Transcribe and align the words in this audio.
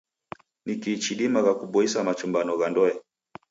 Ni 0.65 0.73
kii 0.81 0.97
chidimagha 1.03 1.53
kuboisa 1.59 2.05
machumbano 2.07 2.51
gha 2.59 2.67
ndoe? 2.71 2.93